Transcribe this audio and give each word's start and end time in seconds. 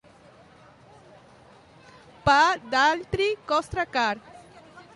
Pa 2.29 2.39
d'altri 2.73 3.29
costa 3.53 3.85
car. 3.99 4.13